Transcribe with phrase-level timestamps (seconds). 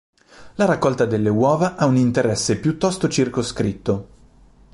[0.55, 4.07] La raccolta delle uova ha un interesse piuttosto circoscritto.